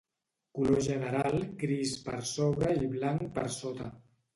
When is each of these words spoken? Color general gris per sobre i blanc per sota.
Color 0.59 0.81
general 0.85 1.39
gris 1.65 1.95
per 2.09 2.19
sobre 2.33 2.77
i 2.89 2.93
blanc 2.99 3.33
per 3.41 3.51
sota. 3.63 3.97